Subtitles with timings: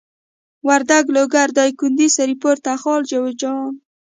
[0.67, 3.71] وردک لوګر دايکندي سرپل تخار جوزجان